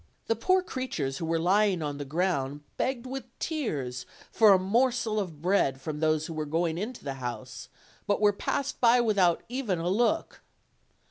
The 0.25 0.35
poor 0.35 0.63
creatures 0.63 1.19
who 1.19 1.27
were 1.27 1.37
lying 1.37 1.83
on 1.83 1.99
the 1.99 2.05
ground 2.05 2.61
begged 2.75 3.05
with 3.05 3.25
tears 3.37 4.07
for 4.31 4.51
a 4.51 4.57
morsel 4.57 5.19
of 5.19 5.43
bread 5.43 5.79
from 5.79 5.99
those 5.99 6.25
who 6.25 6.33
were 6.33 6.47
go 6.47 6.65
ing 6.67 6.79
into 6.79 7.03
the 7.03 7.13
house, 7.21 7.69
but 8.07 8.19
were 8.19 8.33
passed 8.33 8.81
by 8.81 8.99
without 8.99 9.43
even 9.47 9.77
a 9.77 9.89
look. 9.89 10.41